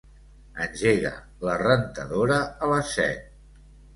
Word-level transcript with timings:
Engega 0.63 1.11
la 1.49 1.57
rentadora 1.61 2.39
a 2.67 2.69
les 2.75 2.91
set. 2.99 3.31